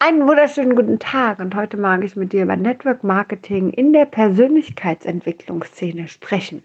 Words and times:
Einen 0.00 0.28
wunderschönen 0.28 0.76
guten 0.76 1.00
Tag 1.00 1.40
und 1.40 1.56
heute 1.56 1.76
mag 1.76 2.04
ich 2.04 2.14
mit 2.14 2.32
dir 2.32 2.44
über 2.44 2.54
Network 2.54 3.02
Marketing 3.02 3.70
in 3.70 3.92
der 3.92 4.04
Persönlichkeitsentwicklungsszene 4.04 6.06
sprechen. 6.06 6.62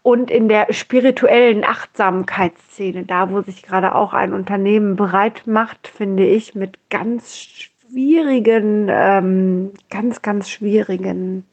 Und 0.00 0.30
in 0.30 0.48
der 0.48 0.72
spirituellen 0.72 1.64
Achtsamkeitsszene, 1.64 3.04
da 3.04 3.30
wo 3.30 3.42
sich 3.42 3.62
gerade 3.62 3.94
auch 3.94 4.14
ein 4.14 4.32
Unternehmen 4.32 4.96
bereit 4.96 5.46
macht, 5.46 5.86
finde 5.86 6.24
ich, 6.24 6.54
mit 6.54 6.78
ganz 6.88 7.36
schwierigen, 7.36 8.88
ähm, 8.90 9.72
ganz, 9.90 10.22
ganz 10.22 10.48
schwierigen, 10.48 11.44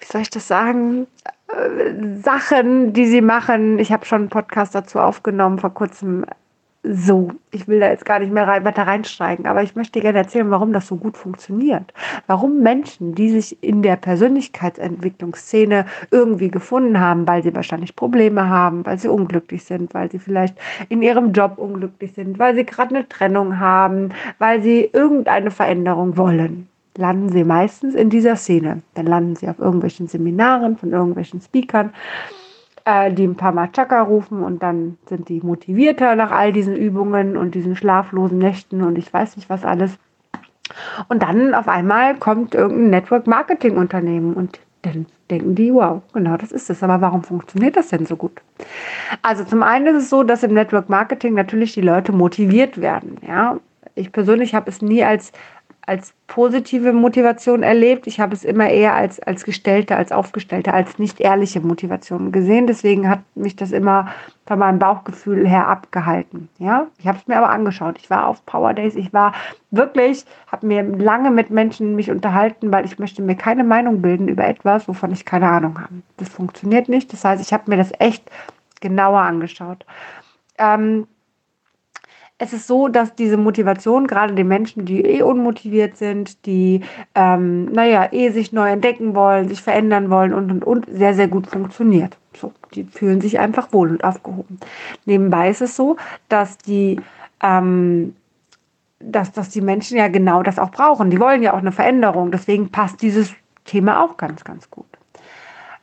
wie 0.00 0.06
soll 0.06 0.22
ich 0.22 0.30
das 0.30 0.48
sagen, 0.48 1.06
äh, 1.46 2.16
Sachen, 2.20 2.94
die 2.94 3.06
sie 3.06 3.20
machen. 3.20 3.78
Ich 3.78 3.92
habe 3.92 4.06
schon 4.06 4.22
einen 4.22 4.28
Podcast 4.28 4.74
dazu 4.74 4.98
aufgenommen 4.98 5.60
vor 5.60 5.72
kurzem 5.72 6.26
so, 6.84 7.30
ich 7.50 7.66
will 7.66 7.80
da 7.80 7.88
jetzt 7.88 8.04
gar 8.04 8.18
nicht 8.18 8.32
mehr 8.32 8.46
rein, 8.46 8.64
weiter 8.64 8.86
reinsteigen, 8.86 9.46
aber 9.46 9.62
ich 9.62 9.74
möchte 9.74 10.00
gerne 10.00 10.18
erzählen, 10.18 10.50
warum 10.50 10.72
das 10.72 10.86
so 10.86 10.96
gut 10.96 11.16
funktioniert. 11.16 11.94
Warum 12.26 12.60
Menschen, 12.60 13.14
die 13.14 13.30
sich 13.30 13.62
in 13.62 13.82
der 13.82 13.96
Persönlichkeitsentwicklungsszene 13.96 15.86
irgendwie 16.10 16.50
gefunden 16.50 17.00
haben, 17.00 17.26
weil 17.26 17.42
sie 17.42 17.54
wahrscheinlich 17.54 17.96
Probleme 17.96 18.48
haben, 18.50 18.84
weil 18.84 18.98
sie 18.98 19.08
unglücklich 19.08 19.64
sind, 19.64 19.94
weil 19.94 20.10
sie 20.10 20.18
vielleicht 20.18 20.56
in 20.90 21.00
ihrem 21.00 21.32
Job 21.32 21.54
unglücklich 21.56 22.12
sind, 22.12 22.38
weil 22.38 22.54
sie 22.54 22.64
gerade 22.64 22.94
eine 22.94 23.08
Trennung 23.08 23.58
haben, 23.58 24.10
weil 24.38 24.62
sie 24.62 24.90
irgendeine 24.92 25.50
Veränderung 25.50 26.18
wollen, 26.18 26.68
landen 26.98 27.30
sie 27.30 27.44
meistens 27.44 27.94
in 27.94 28.10
dieser 28.10 28.36
Szene. 28.36 28.82
Dann 28.92 29.06
landen 29.06 29.36
sie 29.36 29.48
auf 29.48 29.58
irgendwelchen 29.58 30.06
Seminaren 30.06 30.76
von 30.76 30.92
irgendwelchen 30.92 31.40
Speakern 31.40 31.94
äh, 32.84 33.12
die 33.12 33.26
ein 33.26 33.36
paar 33.36 33.52
Mal 33.52 33.70
Chaka 33.72 34.02
rufen 34.02 34.42
und 34.42 34.62
dann 34.62 34.98
sind 35.06 35.28
die 35.28 35.40
motivierter 35.40 36.14
nach 36.16 36.30
all 36.30 36.52
diesen 36.52 36.76
Übungen 36.76 37.36
und 37.36 37.54
diesen 37.54 37.76
schlaflosen 37.76 38.38
Nächten 38.38 38.82
und 38.82 38.98
ich 38.98 39.12
weiß 39.12 39.36
nicht 39.36 39.50
was 39.50 39.64
alles. 39.64 39.98
Und 41.08 41.22
dann 41.22 41.54
auf 41.54 41.68
einmal 41.68 42.16
kommt 42.16 42.54
irgendein 42.54 42.90
Network-Marketing-Unternehmen 42.90 44.34
und 44.34 44.60
dann 44.82 45.06
denken 45.30 45.54
die, 45.54 45.72
wow, 45.72 46.02
genau 46.12 46.36
das 46.36 46.52
ist 46.52 46.70
es. 46.70 46.82
Aber 46.82 47.00
warum 47.00 47.22
funktioniert 47.22 47.76
das 47.76 47.88
denn 47.88 48.06
so 48.06 48.16
gut? 48.16 48.40
Also 49.22 49.44
zum 49.44 49.62
einen 49.62 49.86
ist 49.94 50.04
es 50.04 50.10
so, 50.10 50.22
dass 50.22 50.42
im 50.42 50.54
Network 50.54 50.88
Marketing 50.88 51.34
natürlich 51.34 51.74
die 51.74 51.80
Leute 51.80 52.12
motiviert 52.12 52.80
werden. 52.80 53.18
Ja, 53.26 53.58
ich 53.94 54.12
persönlich 54.12 54.54
habe 54.54 54.70
es 54.70 54.82
nie 54.82 55.04
als 55.04 55.32
als 55.86 56.14
positive 56.26 56.92
Motivation 56.92 57.62
erlebt. 57.62 58.06
Ich 58.06 58.18
habe 58.18 58.34
es 58.34 58.44
immer 58.44 58.68
eher 58.68 58.94
als, 58.94 59.20
als 59.20 59.44
gestellte, 59.44 59.96
als 59.96 60.12
aufgestellte, 60.12 60.72
als 60.72 60.98
nicht 60.98 61.20
ehrliche 61.20 61.60
Motivation 61.60 62.32
gesehen. 62.32 62.66
Deswegen 62.66 63.08
hat 63.08 63.20
mich 63.34 63.56
das 63.56 63.70
immer 63.70 64.08
von 64.46 64.58
meinem 64.58 64.78
Bauchgefühl 64.78 65.46
her 65.46 65.68
abgehalten. 65.68 66.48
Ja, 66.58 66.86
ich 66.98 67.06
habe 67.06 67.18
es 67.18 67.26
mir 67.26 67.36
aber 67.36 67.50
angeschaut. 67.50 67.98
Ich 67.98 68.08
war 68.08 68.26
auf 68.26 68.44
Power 68.46 68.72
Days. 68.72 68.94
Ich 68.94 69.12
war 69.12 69.34
wirklich, 69.70 70.24
habe 70.46 70.66
mir 70.66 70.82
lange 70.82 71.30
mit 71.30 71.50
Menschen 71.50 71.96
mich 71.96 72.10
unterhalten, 72.10 72.72
weil 72.72 72.86
ich 72.86 72.98
möchte 72.98 73.20
mir 73.20 73.34
keine 73.36 73.64
Meinung 73.64 74.00
bilden 74.00 74.28
über 74.28 74.46
etwas, 74.46 74.88
wovon 74.88 75.12
ich 75.12 75.24
keine 75.26 75.48
Ahnung 75.48 75.78
habe. 75.78 75.94
Das 76.16 76.30
funktioniert 76.30 76.88
nicht. 76.88 77.12
Das 77.12 77.24
heißt, 77.24 77.42
ich 77.42 77.52
habe 77.52 77.70
mir 77.70 77.76
das 77.76 77.92
echt 77.98 78.30
genauer 78.80 79.20
angeschaut. 79.20 79.84
Ähm, 80.58 81.06
es 82.44 82.52
ist 82.52 82.66
so, 82.66 82.88
dass 82.88 83.14
diese 83.14 83.38
Motivation, 83.38 84.06
gerade 84.06 84.34
die 84.34 84.44
Menschen, 84.44 84.84
die 84.84 85.02
eh 85.04 85.22
unmotiviert 85.22 85.96
sind, 85.96 86.44
die, 86.44 86.82
ähm, 87.14 87.66
naja, 87.72 88.08
eh 88.12 88.30
sich 88.30 88.52
neu 88.52 88.68
entdecken 88.70 89.14
wollen, 89.14 89.48
sich 89.48 89.62
verändern 89.62 90.10
wollen 90.10 90.34
und, 90.34 90.50
und, 90.50 90.64
und, 90.64 90.86
sehr, 90.90 91.14
sehr 91.14 91.28
gut 91.28 91.46
funktioniert. 91.46 92.18
So, 92.36 92.52
die 92.74 92.84
fühlen 92.84 93.20
sich 93.22 93.38
einfach 93.38 93.72
wohl 93.72 93.90
und 93.90 94.04
aufgehoben. 94.04 94.58
Nebenbei 95.06 95.48
ist 95.48 95.62
es 95.62 95.74
so, 95.74 95.96
dass 96.28 96.58
die, 96.58 97.00
ähm, 97.42 98.14
dass, 99.00 99.32
dass 99.32 99.48
die 99.48 99.62
Menschen 99.62 99.96
ja 99.96 100.08
genau 100.08 100.42
das 100.42 100.58
auch 100.58 100.70
brauchen. 100.70 101.10
Die 101.10 101.20
wollen 101.20 101.42
ja 101.42 101.54
auch 101.54 101.58
eine 101.58 101.72
Veränderung. 101.72 102.30
Deswegen 102.30 102.70
passt 102.70 103.00
dieses 103.00 103.32
Thema 103.64 104.04
auch 104.04 104.18
ganz, 104.18 104.44
ganz 104.44 104.70
gut. 104.70 104.86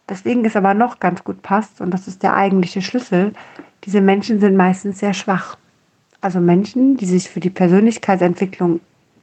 Deswegen 0.08 0.46
ist 0.46 0.58
aber 0.58 0.74
noch 0.74 1.00
ganz 1.00 1.24
gut 1.24 1.42
passt, 1.42 1.82
und 1.82 1.92
das 1.92 2.08
ist 2.08 2.22
der 2.22 2.36
eigentliche 2.36 2.82
Schlüssel, 2.82 3.34
diese 3.86 4.02
Menschen 4.02 4.40
sind 4.40 4.56
meistens 4.56 5.00
sehr 5.00 5.14
schwach. 5.14 5.58
Also 6.22 6.40
Menschen, 6.40 6.98
die 6.98 7.06
sich 7.06 7.30
für 7.30 7.40
die 7.40 7.50
Persönlichkeitsentwicklung 7.50 8.80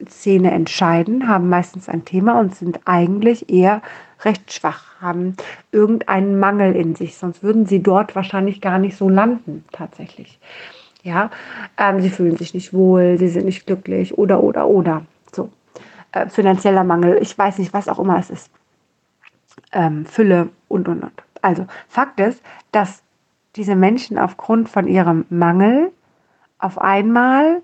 Szene 0.07 0.51
entscheiden, 0.51 1.27
haben 1.27 1.49
meistens 1.49 1.89
ein 1.89 2.05
Thema 2.05 2.39
und 2.39 2.55
sind 2.55 2.79
eigentlich 2.85 3.49
eher 3.49 3.81
recht 4.23 4.53
schwach, 4.53 5.01
haben 5.01 5.35
irgendeinen 5.71 6.39
Mangel 6.39 6.75
in 6.75 6.95
sich, 6.95 7.17
sonst 7.17 7.41
würden 7.41 7.65
sie 7.65 7.81
dort 7.81 8.15
wahrscheinlich 8.15 8.61
gar 8.61 8.79
nicht 8.79 8.97
so 8.97 9.09
landen 9.09 9.63
tatsächlich. 9.71 10.39
Ja, 11.03 11.31
ähm, 11.77 12.01
sie 12.01 12.09
fühlen 12.09 12.37
sich 12.37 12.53
nicht 12.53 12.73
wohl, 12.73 13.17
sie 13.17 13.29
sind 13.29 13.45
nicht 13.45 13.65
glücklich 13.65 14.17
oder 14.17 14.43
oder 14.43 14.67
oder 14.67 15.05
so 15.33 15.49
äh, 16.11 16.27
finanzieller 16.27 16.83
Mangel, 16.83 17.17
ich 17.21 17.37
weiß 17.37 17.59
nicht, 17.59 17.73
was 17.73 17.87
auch 17.87 17.99
immer 17.99 18.19
es 18.19 18.29
ist, 18.29 18.49
ähm, 19.71 20.05
Fülle 20.05 20.49
und 20.67 20.87
und 20.89 21.03
und. 21.03 21.23
Also 21.41 21.65
Fakt 21.87 22.19
ist, 22.19 22.41
dass 22.73 23.01
diese 23.55 23.75
Menschen 23.75 24.17
aufgrund 24.17 24.67
von 24.67 24.87
ihrem 24.87 25.25
Mangel 25.29 25.91
auf 26.59 26.77
einmal 26.77 27.61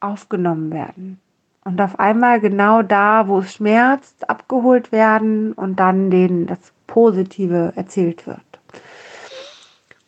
aufgenommen 0.00 0.70
werden. 0.72 1.20
Und 1.64 1.80
auf 1.80 1.98
einmal 1.98 2.40
genau 2.40 2.82
da, 2.82 3.26
wo 3.26 3.40
es 3.40 3.54
schmerzt, 3.54 4.30
abgeholt 4.30 4.92
werden 4.92 5.52
und 5.52 5.80
dann 5.80 6.10
denen 6.10 6.46
das 6.46 6.58
Positive 6.86 7.72
erzählt 7.74 8.26
wird. 8.26 8.38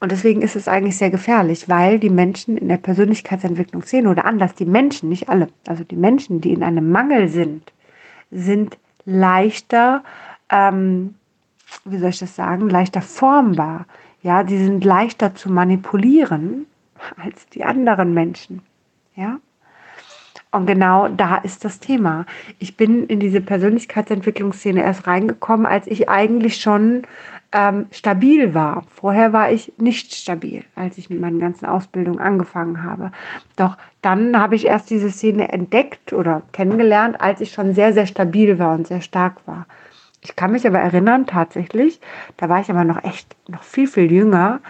Und 0.01 0.13
deswegen 0.13 0.43
ist 0.43 0.55
es 0.55 0.69
eigentlich 0.69 0.97
sehr 0.97 1.11
gefährlich, 1.11 1.69
weil 1.69 1.99
die 1.99 2.11
Menschen 2.11 2.57
in 2.57 2.69
der 2.69 2.77
Persönlichkeitsentwicklungsszene 2.77 4.09
oder 4.09 4.25
anders, 4.25 4.55
die 4.55 4.67
Menschen, 4.67 5.09
nicht 5.09 5.29
alle, 5.29 5.49
also 5.67 5.83
die 5.83 5.97
Menschen, 5.97 6.41
die 6.41 6.53
in 6.53 6.63
einem 6.63 6.93
Mangel 6.93 7.29
sind, 7.29 7.73
sind 8.31 8.79
leichter, 9.05 10.05
ähm, 10.51 11.17
wie 11.85 11.99
soll 11.99 12.11
ich 12.11 12.21
das 12.21 12.37
sagen, 12.37 12.71
leichter 12.71 13.03
formbar. 13.03 13.87
Ja, 14.23 14.45
die 14.45 14.59
sind 14.59 14.85
leichter 14.85 15.35
zu 15.35 15.51
manipulieren 15.51 16.67
als 17.17 17.47
die 17.49 17.65
anderen 17.65 18.15
Menschen. 18.15 18.63
Ja? 19.15 19.41
Und 20.51 20.67
genau 20.67 21.09
da 21.09 21.37
ist 21.37 21.65
das 21.65 21.79
Thema. 21.79 22.25
Ich 22.59 22.77
bin 22.77 23.07
in 23.07 23.21
diese 23.21 23.41
Persönlichkeitsentwicklungsszene 23.41 24.83
erst 24.83 25.07
reingekommen, 25.07 25.67
als 25.67 25.87
ich 25.87 26.09
eigentlich 26.09 26.61
schon 26.61 27.03
ähm, 27.53 27.87
stabil 27.91 28.55
war. 28.55 28.85
Vorher 28.95 29.33
war 29.33 29.53
ich 29.53 29.73
nicht 29.79 30.15
stabil, 30.15 30.65
als 30.75 30.97
ich 30.97 31.11
mit 31.11 31.21
meinen 31.21 31.39
ganzen 31.39 31.67
Ausbildungen 31.67 32.19
angefangen 32.19 32.83
habe. 32.83 33.13
Doch 33.57 33.77
dann 34.01 34.39
habe 34.39 34.55
ich 34.55 34.67
erst 34.67 34.89
diese 34.89 35.11
Szene 35.11 35.53
entdeckt 35.53 36.13
oder 36.13 36.43
kennengelernt, 36.53 37.21
als 37.21 37.41
ich 37.41 37.53
schon 37.53 37.75
sehr, 37.75 37.93
sehr 37.93 38.07
stabil 38.07 38.59
war 38.59 38.75
und 38.75 38.87
sehr 38.87 39.03
stark 39.03 39.47
war. 39.47 39.67
Ich 40.23 40.35
kann 40.35 40.53
mich 40.53 40.67
aber 40.67 40.79
erinnern, 40.79 41.27
tatsächlich, 41.27 42.01
da 42.37 42.49
war 42.49 42.61
ich 42.61 42.71
aber 42.71 42.85
noch 42.85 43.03
echt 43.05 43.37
noch 43.49 43.63
viel, 43.63 43.87
viel 43.87 44.11
jünger 44.11 44.61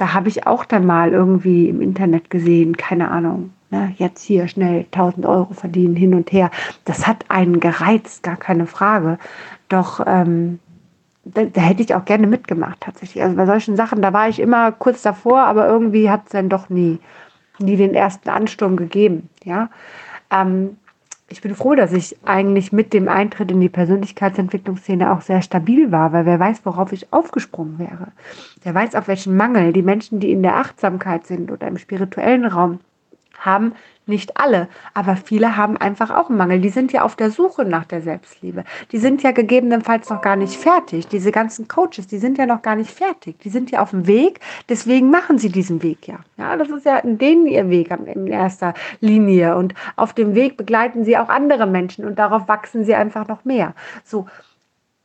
da 0.00 0.14
habe 0.14 0.28
ich 0.28 0.46
auch 0.46 0.64
dann 0.64 0.86
mal 0.86 1.12
irgendwie 1.12 1.68
im 1.68 1.82
Internet 1.82 2.30
gesehen, 2.30 2.76
keine 2.78 3.10
Ahnung, 3.10 3.52
ne, 3.70 3.94
jetzt 3.98 4.22
hier 4.22 4.48
schnell 4.48 4.86
1000 4.92 5.26
Euro 5.26 5.52
verdienen 5.52 5.94
hin 5.94 6.14
und 6.14 6.32
her. 6.32 6.50
Das 6.86 7.06
hat 7.06 7.26
einen 7.28 7.60
gereizt, 7.60 8.22
gar 8.22 8.36
keine 8.36 8.66
Frage. 8.66 9.18
Doch 9.68 10.00
ähm, 10.06 10.58
da, 11.24 11.44
da, 11.44 11.60
hätte 11.60 11.82
ich 11.82 11.94
auch 11.94 12.06
gerne 12.06 12.26
mitgemacht 12.26 12.80
tatsächlich. 12.80 13.22
Also 13.22 13.36
bei 13.36 13.44
solchen 13.44 13.76
Sachen, 13.76 14.00
da 14.00 14.14
war 14.14 14.30
ich 14.30 14.40
immer 14.40 14.72
kurz 14.72 15.02
davor, 15.02 15.42
aber 15.42 15.68
irgendwie 15.68 16.08
hat 16.08 16.22
es 16.24 16.32
dann 16.32 16.48
doch 16.48 16.70
nie, 16.70 16.98
nie 17.58 17.76
den 17.76 17.92
ersten 17.92 18.30
Ansturm 18.30 18.76
gegeben. 18.76 19.28
Ja. 19.44 19.68
Ähm, 20.30 20.78
ich 21.30 21.40
bin 21.40 21.54
froh, 21.54 21.76
dass 21.76 21.92
ich 21.92 22.16
eigentlich 22.24 22.72
mit 22.72 22.92
dem 22.92 23.08
Eintritt 23.08 23.52
in 23.52 23.60
die 23.60 23.68
Persönlichkeitsentwicklungsszene 23.68 25.12
auch 25.12 25.20
sehr 25.20 25.42
stabil 25.42 25.92
war, 25.92 26.12
weil 26.12 26.26
wer 26.26 26.40
weiß, 26.40 26.62
worauf 26.64 26.92
ich 26.92 27.12
aufgesprungen 27.12 27.78
wäre. 27.78 28.08
Wer 28.62 28.74
weiß, 28.74 28.96
auf 28.96 29.06
welchen 29.06 29.36
Mangel 29.36 29.72
die 29.72 29.82
Menschen, 29.82 30.18
die 30.18 30.32
in 30.32 30.42
der 30.42 30.56
Achtsamkeit 30.56 31.26
sind 31.26 31.52
oder 31.52 31.68
im 31.68 31.78
spirituellen 31.78 32.44
Raum, 32.44 32.80
haben 33.40 33.74
nicht 34.06 34.36
alle, 34.36 34.68
aber 34.92 35.16
viele 35.16 35.56
haben 35.56 35.76
einfach 35.76 36.10
auch 36.10 36.28
einen 36.28 36.36
Mangel. 36.36 36.60
Die 36.60 36.68
sind 36.68 36.92
ja 36.92 37.02
auf 37.02 37.16
der 37.16 37.30
Suche 37.30 37.64
nach 37.64 37.84
der 37.86 38.02
Selbstliebe. 38.02 38.64
Die 38.92 38.98
sind 38.98 39.22
ja 39.22 39.30
gegebenenfalls 39.30 40.10
noch 40.10 40.20
gar 40.20 40.36
nicht 40.36 40.56
fertig. 40.56 41.06
Diese 41.08 41.32
ganzen 41.32 41.68
Coaches, 41.68 42.06
die 42.08 42.18
sind 42.18 42.36
ja 42.36 42.44
noch 42.44 42.60
gar 42.60 42.76
nicht 42.76 42.90
fertig. 42.90 43.38
Die 43.38 43.48
sind 43.48 43.70
ja 43.70 43.80
auf 43.80 43.90
dem 43.90 44.06
Weg. 44.06 44.40
Deswegen 44.68 45.10
machen 45.10 45.38
sie 45.38 45.48
diesen 45.50 45.82
Weg 45.82 46.08
ja. 46.08 46.18
Ja, 46.36 46.56
das 46.56 46.68
ist 46.68 46.84
ja 46.84 46.98
in 46.98 47.18
denen 47.18 47.46
ihr 47.46 47.70
Weg 47.70 47.90
in 47.90 48.26
erster 48.26 48.74
Linie. 49.00 49.56
Und 49.56 49.74
auf 49.96 50.12
dem 50.12 50.34
Weg 50.34 50.56
begleiten 50.56 51.04
sie 51.04 51.16
auch 51.16 51.28
andere 51.28 51.66
Menschen 51.66 52.04
und 52.04 52.18
darauf 52.18 52.48
wachsen 52.48 52.84
sie 52.84 52.94
einfach 52.94 53.28
noch 53.28 53.44
mehr. 53.44 53.74
So. 54.04 54.26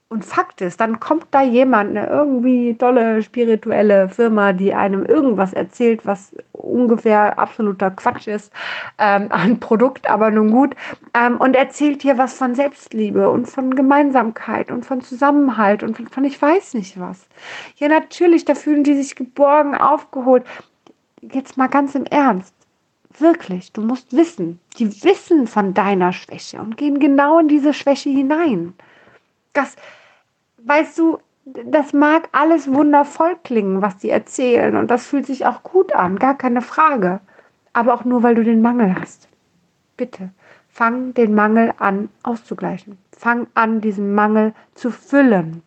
Und 0.07 0.23
Fakt 0.23 0.61
ist, 0.61 0.79
dann 0.79 0.99
kommt 0.99 1.25
da 1.31 1.41
jemand, 1.41 1.89
eine 1.89 2.07
irgendwie 2.07 2.75
tolle 2.77 3.23
spirituelle 3.23 4.07
Firma, 4.07 4.53
die 4.53 4.71
einem 4.73 5.03
irgendwas 5.03 5.51
erzählt, 5.51 6.05
was 6.05 6.35
ungefähr 6.51 7.39
absoluter 7.39 7.89
Quatsch 7.89 8.27
ist, 8.27 8.53
ähm, 8.99 9.27
ein 9.31 9.59
Produkt, 9.59 10.07
aber 10.07 10.29
nun 10.29 10.51
gut, 10.51 10.75
ähm, 11.15 11.37
und 11.37 11.55
erzählt 11.55 12.03
hier 12.03 12.19
was 12.19 12.35
von 12.35 12.53
Selbstliebe 12.53 13.29
und 13.31 13.47
von 13.47 13.75
Gemeinsamkeit 13.75 14.69
und 14.69 14.85
von 14.85 15.01
Zusammenhalt 15.01 15.81
und 15.81 15.97
von, 15.97 16.07
von 16.07 16.23
ich 16.23 16.39
weiß 16.39 16.75
nicht 16.75 16.99
was. 16.99 17.27
Ja, 17.77 17.87
natürlich, 17.87 18.45
da 18.45 18.53
fühlen 18.53 18.83
die 18.83 18.95
sich 18.95 19.15
geborgen, 19.15 19.75
aufgeholt. 19.75 20.45
Jetzt 21.21 21.57
mal 21.57 21.67
ganz 21.67 21.95
im 21.95 22.05
Ernst. 22.05 22.53
Wirklich, 23.17 23.71
du 23.71 23.81
musst 23.81 24.15
wissen. 24.15 24.59
Die 24.77 25.03
wissen 25.03 25.47
von 25.47 25.73
deiner 25.73 26.13
Schwäche 26.13 26.59
und 26.59 26.77
gehen 26.77 26.99
genau 26.99 27.39
in 27.39 27.47
diese 27.47 27.73
Schwäche 27.73 28.09
hinein. 28.09 28.73
Das, 29.55 29.75
weißt 30.57 30.99
du, 30.99 31.17
das 31.45 31.93
mag 31.93 32.29
alles 32.31 32.71
wundervoll 32.71 33.35
klingen, 33.43 33.81
was 33.81 33.97
die 33.97 34.09
erzählen 34.09 34.75
und 34.75 34.91
das 34.91 35.07
fühlt 35.07 35.25
sich 35.25 35.45
auch 35.45 35.63
gut 35.63 35.93
an, 35.93 36.19
gar 36.19 36.37
keine 36.37 36.61
Frage. 36.61 37.21
Aber 37.73 37.93
auch 37.93 38.05
nur, 38.05 38.21
weil 38.21 38.35
du 38.35 38.43
den 38.43 38.61
Mangel 38.61 38.95
hast. 38.99 39.27
Bitte, 39.97 40.29
fang 40.69 41.13
den 41.13 41.33
Mangel 41.33 41.73
an 41.77 42.09
auszugleichen. 42.23 42.97
Fang 43.17 43.47
an, 43.53 43.81
diesen 43.81 44.13
Mangel 44.13 44.53
zu 44.75 44.91
füllen. 44.91 45.63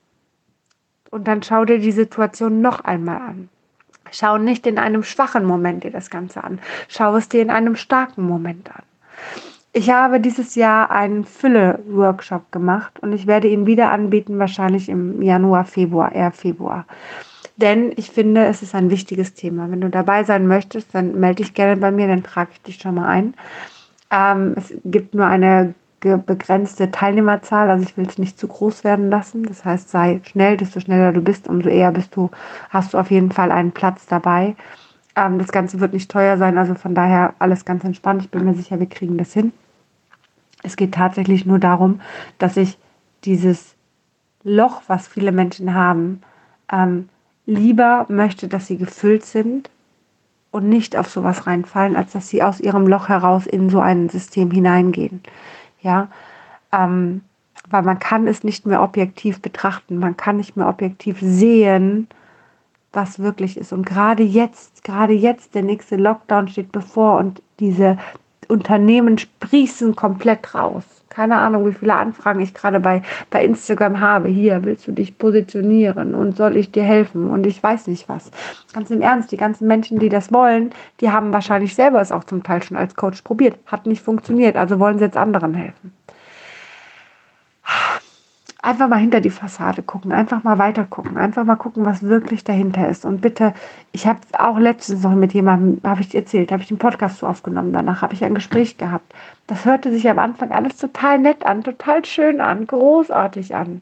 Und 1.11 1.27
dann 1.29 1.43
schau 1.43 1.65
dir 1.65 1.79
die 1.79 1.93
Situation 1.93 2.61
noch 2.61 2.81
einmal 2.81 3.17
an. 3.17 3.49
Schau 4.11 4.39
nicht 4.39 4.67
in 4.67 4.79
einem 4.79 5.03
schwachen 5.03 5.45
Moment 5.45 5.85
dir 5.85 5.91
das 5.91 6.11
Ganze 6.11 6.45
an. 6.45 6.61
Schau 6.89 7.17
es 7.17 7.29
dir 7.29 7.43
in 7.43 7.51
einem 7.51 7.77
starken 7.77 8.23
Moment 8.23 8.71
an. 8.71 8.83
Ich 9.79 9.91
habe 9.91 10.19
dieses 10.19 10.57
Jahr 10.57 10.91
einen 10.91 11.25
Fülle-Workshop 11.25 12.51
gemacht 12.51 12.99
und 12.99 13.13
ich 13.13 13.29
werde 13.29 13.47
ihn 13.47 13.65
wieder 13.65 13.93
anbieten, 13.93 14.41
wahrscheinlich 14.41 14.89
im 14.89 15.23
Januar, 15.23 15.67
Februar, 15.67 16.11
eher 16.11 16.33
Februar. 16.33 16.85
Denn 17.59 17.93
ich 17.95 18.11
finde, 18.11 18.45
es 18.47 18.61
ist 18.61 18.75
ein 18.75 18.91
wichtiges 18.91 19.35
Thema. 19.35 19.71
Wenn 19.71 19.81
du 19.81 19.89
dabei 19.89 20.25
sein 20.25 20.49
möchtest, 20.49 20.93
dann 20.97 21.21
melde 21.21 21.45
dich 21.45 21.55
gerne 21.55 21.77
bei 21.77 21.93
mir, 21.93 22.09
dann 22.09 22.25
trage 22.25 22.51
ich 22.55 22.63
dich 22.63 22.83
schon 22.83 22.97
mal 22.97 23.07
ein. 23.07 23.35
Ähm, 24.11 24.55
es 24.57 24.75
gibt 24.85 25.15
nur 25.15 25.27
eine 25.27 25.75
begrenzte 26.01 26.91
Teilnehmerzahl, 26.91 27.71
also 27.71 27.85
ich 27.85 27.97
will 27.97 28.09
es 28.09 28.19
nicht 28.19 28.37
zu 28.37 28.49
groß 28.49 28.83
werden 28.83 29.11
lassen. 29.11 29.45
Das 29.45 29.65
heißt, 29.65 29.91
sei 29.91 30.21
schnell, 30.25 30.57
desto 30.57 30.81
schneller 30.81 31.13
du 31.13 31.21
bist, 31.21 31.47
umso 31.47 31.69
eher 31.69 31.93
bist 31.93 32.17
du, 32.17 32.33
hast 32.71 32.95
du 32.95 32.99
auf 32.99 33.13
jeden 33.13 33.31
Fall 33.31 33.53
einen 33.53 33.71
Platz 33.71 34.07
dabei. 34.07 34.57
Ähm, 35.15 35.39
das 35.39 35.53
Ganze 35.53 35.79
wird 35.79 35.93
nicht 35.93 36.11
teuer 36.11 36.37
sein, 36.37 36.59
also 36.59 36.75
von 36.75 36.97
daher 36.97 37.35
alles 37.39 37.65
ganz 37.65 37.85
entspannt. 37.85 38.23
Ich 38.23 38.31
bin 38.33 38.45
mir 38.45 38.55
sicher, 38.55 38.81
wir 38.81 38.89
kriegen 38.89 39.17
das 39.17 39.33
hin. 39.33 39.53
Es 40.63 40.77
geht 40.77 40.95
tatsächlich 40.95 41.47
nur 41.47 41.59
darum, 41.59 42.01
dass 42.39 42.57
ich 42.57 42.79
dieses 43.25 43.75
Loch, 44.43 44.83
was 44.87 45.09
viele 45.09 45.33
Menschen 45.33 45.75
haben, 45.75 46.23
ähm, 46.71 47.09
lieber 47.47 48.07
möchte, 48.09 48.49
dass 48.49 48.67
sie 48.67 48.77
gefüllt 48.77 49.25
sind 49.25 49.71
und 50.51 50.69
nicht 50.69 50.97
auf 50.97 51.09
sowas 51.09 51.47
reinfallen, 51.47 51.97
als 51.97 52.13
dass 52.13 52.29
sie 52.29 52.43
aus 52.43 52.61
ihrem 52.61 52.87
Loch 52.87 53.09
heraus 53.09 53.47
in 53.47 53.71
so 53.71 53.81
ein 53.81 54.09
System 54.09 54.51
hineingehen. 54.51 55.23
Ja, 55.81 56.09
ähm, 56.73 57.23
weil 57.71 57.83
man 57.83 57.99
kann 57.99 58.27
es 58.27 58.45
nicht 58.45 58.67
mehr 58.67 58.83
objektiv 58.83 59.41
betrachten, 59.41 59.99
man 59.99 60.17
kann 60.17 60.37
nicht 60.37 60.57
mehr 60.57 60.69
objektiv 60.69 61.19
sehen, 61.21 62.09
was 62.93 63.19
wirklich 63.19 63.57
ist. 63.57 63.73
Und 63.73 63.85
gerade 63.85 64.23
jetzt, 64.23 64.85
gerade 64.85 65.13
jetzt, 65.13 65.55
der 65.55 65.63
nächste 65.63 65.97
Lockdown 65.97 66.49
steht 66.49 66.73
bevor 66.73 67.19
und 67.19 67.43
diese 67.61 67.99
Unternehmen 68.47 69.19
sprießen 69.19 69.97
komplett 69.97 70.55
raus. 70.55 70.85
Keine 71.09 71.37
Ahnung, 71.37 71.67
wie 71.67 71.73
viele 71.73 71.95
Anfragen 71.95 72.41
ich 72.41 72.55
gerade 72.55 72.81
bei, 72.81 73.03
bei 73.31 73.45
Instagram 73.45 74.01
habe. 74.01 74.29
Hier, 74.29 74.65
willst 74.65 74.87
du 74.87 74.93
dich 74.93 75.19
positionieren 75.19 76.15
und 76.15 76.37
soll 76.37 76.57
ich 76.57 76.71
dir 76.71 76.85
helfen? 76.85 77.31
Und 77.31 77.47
ich 77.47 77.63
weiß 77.63 77.89
nicht 77.89 78.09
was. 78.09 78.31
Ganz 78.73 78.91
im 78.91 79.01
Ernst, 79.01 79.33
die 79.33 79.37
ganzen 79.37 79.67
Menschen, 79.67 79.99
die 79.99 80.11
das 80.11 80.33
wollen, 80.33 80.71
die 81.01 81.11
haben 81.11 81.33
wahrscheinlich 81.33 81.75
selber 81.75 82.01
es 82.01 82.13
auch 82.13 82.25
zum 82.25 82.43
Teil 82.43 82.63
schon 82.63 82.77
als 82.77 82.95
Coach 82.95 83.23
probiert. 83.23 83.59
Hat 83.67 83.87
nicht 83.87 84.03
funktioniert, 84.03 84.57
also 84.57 84.79
wollen 84.79 84.99
sie 84.99 85.05
jetzt 85.05 85.17
anderen 85.17 85.55
helfen 85.55 85.98
einfach 88.61 88.89
mal 88.89 88.99
hinter 88.99 89.21
die 89.21 89.31
Fassade 89.31 89.83
gucken, 89.83 90.13
einfach 90.13 90.43
mal 90.43 90.59
weiter 90.59 90.85
gucken, 90.85 91.17
einfach 91.17 91.45
mal 91.45 91.57
gucken, 91.57 91.85
was 91.85 92.03
wirklich 92.03 92.45
dahinter 92.45 92.89
ist. 92.89 93.05
Und 93.05 93.21
bitte, 93.21 93.55
ich 93.93 94.07
habe 94.07 94.21
auch 94.33 94.59
letztens 94.59 95.03
noch 95.03 95.15
mit 95.15 95.33
jemandem, 95.33 95.81
habe 95.89 96.01
ich 96.01 96.15
erzählt, 96.15 96.51
habe 96.51 96.63
ich 96.63 96.69
den 96.69 96.79
Podcast 96.79 97.19
so 97.19 97.27
aufgenommen, 97.27 97.73
danach 97.73 98.03
habe 98.03 98.15
ich 98.15 98.25
ein 98.25 98.35
Gespräch 98.35 98.77
gehabt. 98.77 99.15
Das 99.47 99.65
hörte 99.65 99.91
sich 99.93 100.09
am 100.11 100.19
Anfang 100.19 100.51
alles 100.51 100.77
total 100.77 101.19
nett 101.19 101.47
an, 101.47 101.63
total 101.63 102.05
schön 102.05 102.41
an, 102.41 102.67
großartig 102.67 103.55
an. 103.55 103.81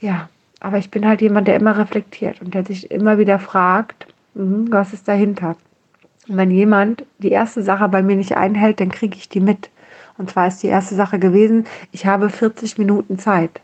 Ja, 0.00 0.28
aber 0.60 0.78
ich 0.78 0.90
bin 0.90 1.06
halt 1.06 1.20
jemand, 1.20 1.48
der 1.48 1.56
immer 1.56 1.76
reflektiert 1.78 2.40
und 2.42 2.54
der 2.54 2.64
sich 2.64 2.90
immer 2.90 3.18
wieder 3.18 3.38
fragt, 3.38 4.06
mh, 4.34 4.66
was 4.70 4.92
ist 4.92 5.08
dahinter? 5.08 5.56
Und 6.28 6.36
wenn 6.36 6.50
jemand 6.50 7.04
die 7.18 7.30
erste 7.30 7.62
Sache 7.62 7.88
bei 7.88 8.02
mir 8.02 8.16
nicht 8.16 8.36
einhält, 8.36 8.80
dann 8.80 8.90
kriege 8.90 9.16
ich 9.16 9.28
die 9.28 9.40
mit. 9.40 9.70
Und 10.18 10.30
zwar 10.30 10.48
ist 10.48 10.62
die 10.62 10.66
erste 10.66 10.94
Sache 10.94 11.18
gewesen, 11.18 11.66
ich 11.92 12.06
habe 12.06 12.28
40 12.28 12.76
Minuten 12.76 13.18
Zeit. 13.18 13.60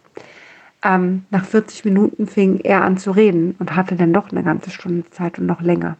Ähm, 0.83 1.25
nach 1.31 1.45
40 1.45 1.85
Minuten 1.85 2.27
fing 2.27 2.61
er 2.61 2.85
an 2.85 2.97
zu 2.97 3.11
reden 3.11 3.57
und 3.59 3.75
hatte 3.75 3.97
dann 3.97 4.13
doch 4.13 4.31
eine 4.31 4.43
ganze 4.43 4.71
Stunde 4.71 5.09
Zeit 5.11 5.39
und 5.39 5.47
noch 5.47 5.61
länger. 5.61 5.97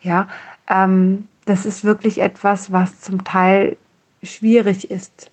Ja, 0.00 0.28
ähm, 0.68 1.28
das 1.46 1.64
ist 1.64 1.84
wirklich 1.84 2.20
etwas, 2.20 2.70
was 2.70 3.00
zum 3.00 3.24
Teil 3.24 3.76
schwierig 4.22 4.90
ist. 4.90 5.30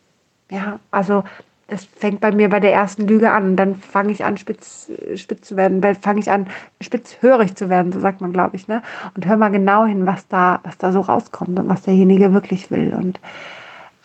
Ja, 0.49 0.79
also 0.91 1.23
das 1.67 1.83
fängt 1.83 2.21
bei 2.21 2.31
mir 2.31 2.49
bei 2.49 2.59
der 2.59 2.73
ersten 2.73 3.07
Lüge 3.07 3.31
an 3.31 3.49
und 3.49 3.55
dann 3.55 3.75
fange 3.75 4.11
ich 4.11 4.23
an, 4.23 4.37
spitz, 4.37 4.91
spitz 5.15 5.47
zu 5.47 5.57
werden, 5.57 5.81
fange 5.99 6.19
ich 6.19 6.29
an, 6.29 6.47
spitzhörig 6.79 7.55
zu 7.55 7.69
werden, 7.69 7.91
so 7.91 7.99
sagt 7.99 8.21
man, 8.21 8.31
glaube 8.31 8.55
ich, 8.55 8.67
ne? 8.67 8.83
Und 9.15 9.25
hör 9.25 9.35
mal 9.35 9.49
genau 9.49 9.85
hin, 9.85 10.05
was 10.05 10.27
da, 10.27 10.59
was 10.63 10.77
da 10.77 10.91
so 10.91 11.01
rauskommt 11.01 11.59
und 11.59 11.67
was 11.67 11.81
derjenige 11.81 12.33
wirklich 12.33 12.69
will. 12.69 12.93
Und 12.93 13.19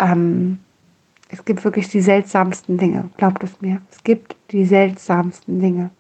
ähm, 0.00 0.58
es 1.29 1.44
gibt 1.44 1.64
wirklich 1.64 1.88
die 1.88 2.00
seltsamsten 2.00 2.76
Dinge, 2.76 3.11
glaubt 3.17 3.44
es 3.44 3.61
mir. 3.61 3.81
Es 3.91 4.02
gibt 4.02 4.35
die 4.50 4.64
seltsamsten 4.64 5.61
Dinge. 5.61 5.91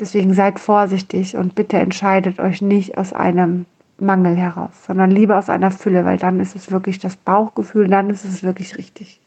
Deswegen 0.00 0.34
seid 0.34 0.58
vorsichtig 0.58 1.36
und 1.36 1.54
bitte 1.54 1.78
entscheidet 1.78 2.40
euch 2.40 2.62
nicht 2.62 2.96
aus 2.96 3.12
einem 3.12 3.66
Mangel 3.98 4.34
heraus, 4.36 4.72
sondern 4.86 5.10
lieber 5.10 5.38
aus 5.38 5.48
einer 5.48 5.70
Fülle, 5.70 6.04
weil 6.04 6.18
dann 6.18 6.40
ist 6.40 6.56
es 6.56 6.70
wirklich 6.70 6.98
das 6.98 7.16
Bauchgefühl, 7.16 7.88
dann 7.88 8.10
ist 8.10 8.24
es 8.24 8.42
wirklich 8.42 8.76
richtig. 8.76 9.20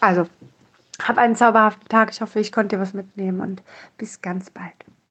Also, 0.00 0.26
hab 1.02 1.18
einen 1.18 1.34
zauberhaften 1.34 1.88
Tag. 1.88 2.10
Ich 2.12 2.20
hoffe, 2.20 2.38
ich 2.38 2.52
konnte 2.52 2.76
dir 2.76 2.82
was 2.82 2.94
mitnehmen 2.94 3.40
und 3.40 3.62
bis 3.98 4.22
ganz 4.22 4.50
bald. 4.50 4.72